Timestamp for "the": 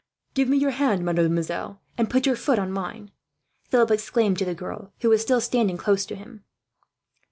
4.45-4.55